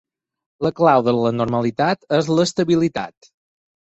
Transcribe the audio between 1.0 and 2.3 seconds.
de la normalitat